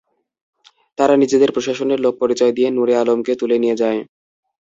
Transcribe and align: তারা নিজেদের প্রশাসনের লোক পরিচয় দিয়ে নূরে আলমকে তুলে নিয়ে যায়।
তারা 0.97 1.13
নিজেদের 1.17 1.53
প্রশাসনের 1.55 1.99
লোক 2.01 2.13
পরিচয় 2.21 2.53
দিয়ে 2.53 2.69
নূরে 2.71 2.93
আলমকে 3.01 3.33
তুলে 3.41 3.57
নিয়ে 3.63 3.79
যায়। 3.81 3.99